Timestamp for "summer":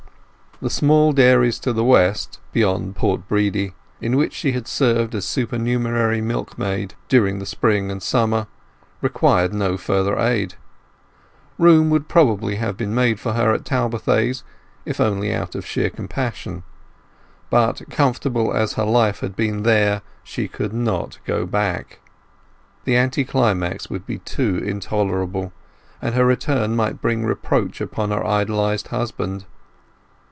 8.03-8.45